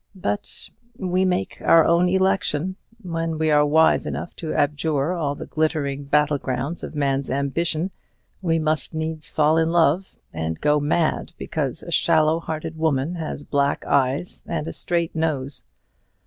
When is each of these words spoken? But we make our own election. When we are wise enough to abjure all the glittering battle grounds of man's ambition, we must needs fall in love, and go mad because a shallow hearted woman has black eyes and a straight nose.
But 0.15 0.67
we 0.97 1.25
make 1.25 1.61
our 1.61 1.85
own 1.85 2.09
election. 2.09 2.75
When 3.03 3.37
we 3.37 3.51
are 3.51 3.63
wise 3.63 4.07
enough 4.07 4.35
to 4.37 4.51
abjure 4.51 5.13
all 5.13 5.35
the 5.35 5.45
glittering 5.45 6.05
battle 6.05 6.39
grounds 6.39 6.83
of 6.83 6.95
man's 6.95 7.29
ambition, 7.29 7.91
we 8.41 8.57
must 8.57 8.95
needs 8.95 9.29
fall 9.29 9.59
in 9.59 9.69
love, 9.71 10.17
and 10.33 10.59
go 10.59 10.79
mad 10.79 11.33
because 11.37 11.83
a 11.83 11.91
shallow 11.91 12.39
hearted 12.39 12.77
woman 12.79 13.13
has 13.13 13.43
black 13.43 13.85
eyes 13.85 14.41
and 14.47 14.67
a 14.67 14.73
straight 14.73 15.15
nose. 15.15 15.65